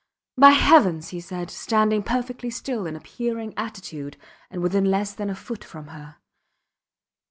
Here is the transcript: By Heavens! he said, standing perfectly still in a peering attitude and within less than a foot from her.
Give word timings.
By 0.35 0.49
Heavens! 0.49 1.09
he 1.09 1.19
said, 1.21 1.51
standing 1.51 2.01
perfectly 2.01 2.49
still 2.49 2.87
in 2.87 2.95
a 2.95 2.99
peering 3.01 3.53
attitude 3.55 4.17
and 4.49 4.63
within 4.63 4.85
less 4.85 5.13
than 5.13 5.29
a 5.29 5.35
foot 5.35 5.63
from 5.63 5.89
her. 5.89 6.15